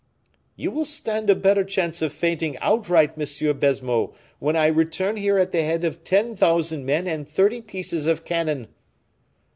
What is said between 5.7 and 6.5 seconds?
of ten